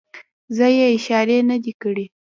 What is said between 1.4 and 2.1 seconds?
نه دي کړې.